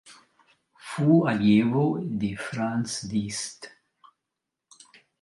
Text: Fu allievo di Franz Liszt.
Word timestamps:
Fu 0.77 1.25
allievo 1.27 1.99
di 2.01 2.35
Franz 2.35 3.07
Liszt. 3.11 3.71